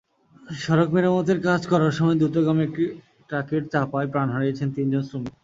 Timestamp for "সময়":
1.97-2.17